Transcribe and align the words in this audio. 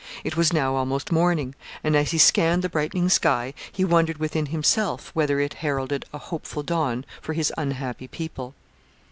It 0.23 0.35
was 0.35 0.51
now 0.51 0.73
almost 0.77 1.11
morning, 1.11 1.53
and 1.83 1.95
as 1.95 2.09
he 2.09 2.17
scanned 2.17 2.63
the 2.63 2.69
brightening 2.69 3.07
sky 3.07 3.53
he 3.71 3.85
wondered 3.85 4.17
within 4.17 4.47
himself 4.47 5.11
whether 5.13 5.39
it 5.39 5.53
heralded 5.61 6.05
a 6.11 6.17
hopeful 6.17 6.63
dawn 6.63 7.05
for 7.21 7.33
his 7.33 7.53
unhappy 7.55 8.07
people. 8.07 8.55